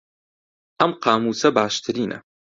[0.79, 2.17] ئەم قامووسە باشترینە.